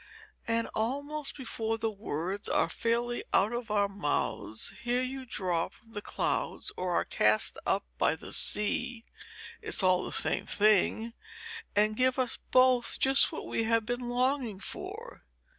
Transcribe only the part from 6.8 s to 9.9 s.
are cast up by the sea, it's